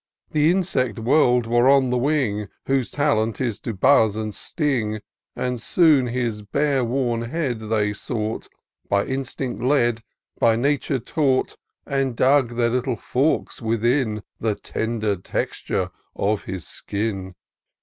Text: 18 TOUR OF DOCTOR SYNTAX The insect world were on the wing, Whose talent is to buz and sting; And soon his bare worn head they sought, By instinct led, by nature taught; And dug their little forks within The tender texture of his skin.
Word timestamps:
18 0.31 0.33
TOUR 0.33 0.35
OF 0.35 0.35
DOCTOR 0.35 0.41
SYNTAX 0.41 0.41
The 0.41 0.57
insect 0.89 0.99
world 1.07 1.45
were 1.45 1.69
on 1.69 1.89
the 1.91 1.97
wing, 1.99 2.47
Whose 2.65 2.89
talent 2.89 3.39
is 3.39 3.59
to 3.59 3.73
buz 3.75 4.15
and 4.15 4.33
sting; 4.33 5.01
And 5.35 5.61
soon 5.61 6.07
his 6.07 6.41
bare 6.41 6.83
worn 6.83 7.21
head 7.21 7.59
they 7.69 7.93
sought, 7.93 8.49
By 8.89 9.05
instinct 9.05 9.61
led, 9.61 10.01
by 10.39 10.55
nature 10.55 10.97
taught; 10.97 11.55
And 11.85 12.15
dug 12.15 12.55
their 12.55 12.69
little 12.69 12.95
forks 12.95 13.61
within 13.61 14.23
The 14.39 14.55
tender 14.55 15.15
texture 15.17 15.91
of 16.15 16.45
his 16.45 16.65
skin. 16.65 17.35